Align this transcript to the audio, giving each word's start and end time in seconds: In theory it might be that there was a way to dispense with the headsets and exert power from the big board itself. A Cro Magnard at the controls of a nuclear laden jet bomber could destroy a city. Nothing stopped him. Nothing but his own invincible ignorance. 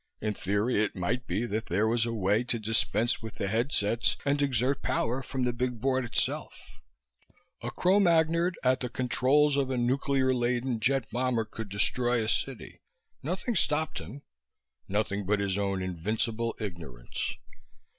In 0.19 0.33
theory 0.33 0.83
it 0.83 0.95
might 0.95 1.27
be 1.27 1.45
that 1.45 1.67
there 1.67 1.87
was 1.87 2.07
a 2.07 2.11
way 2.11 2.43
to 2.45 2.57
dispense 2.57 3.21
with 3.21 3.35
the 3.35 3.47
headsets 3.47 4.17
and 4.25 4.41
exert 4.41 4.81
power 4.81 5.21
from 5.21 5.43
the 5.43 5.53
big 5.53 5.79
board 5.79 6.03
itself. 6.03 6.79
A 7.61 7.69
Cro 7.69 7.99
Magnard 7.99 8.55
at 8.63 8.79
the 8.79 8.89
controls 8.89 9.57
of 9.57 9.69
a 9.69 9.77
nuclear 9.77 10.33
laden 10.33 10.79
jet 10.79 11.07
bomber 11.11 11.45
could 11.45 11.69
destroy 11.69 12.23
a 12.23 12.27
city. 12.27 12.81
Nothing 13.21 13.55
stopped 13.55 13.99
him. 13.99 14.23
Nothing 14.87 15.23
but 15.23 15.39
his 15.39 15.55
own 15.55 15.83
invincible 15.83 16.55
ignorance. 16.59 17.35